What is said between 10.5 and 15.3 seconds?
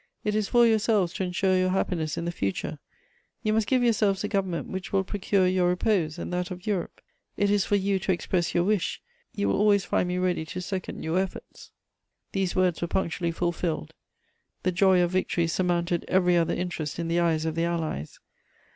second your efforts." These words were punctually fulfilled: the joy of